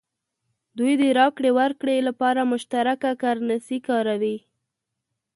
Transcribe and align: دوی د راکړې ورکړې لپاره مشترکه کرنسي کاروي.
دوی 0.77 0.93
د 1.01 1.03
راکړې 1.19 1.51
ورکړې 1.59 1.97
لپاره 2.07 2.49
مشترکه 2.53 3.09
کرنسي 3.21 3.77
کاروي. 3.87 4.37